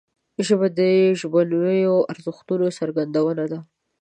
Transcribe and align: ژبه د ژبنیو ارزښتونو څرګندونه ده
ژبه 0.45 0.67
د 0.79 0.79
ژبنیو 1.19 1.95
ارزښتونو 2.11 2.65
څرګندونه 2.79 3.43
ده 3.51 3.59